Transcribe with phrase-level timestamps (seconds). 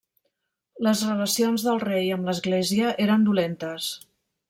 [0.87, 3.97] Les relacions del rei amb l'Església eren dolentes.